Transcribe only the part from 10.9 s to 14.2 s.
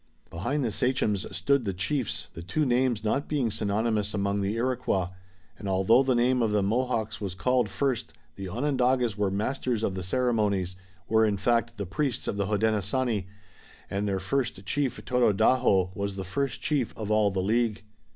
were, in fact, the priests of the Hodenosaunee, and their